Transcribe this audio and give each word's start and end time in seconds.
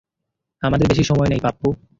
আমাদের 0.63 0.85
বেশি 0.87 1.03
সময় 1.03 1.29
নেই 1.29 1.41
পাপ্পু। 1.43 1.67